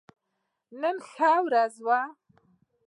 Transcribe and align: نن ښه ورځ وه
نن 0.81 0.95
ښه 1.09 1.31
ورځ 1.45 1.73
وه 1.85 1.99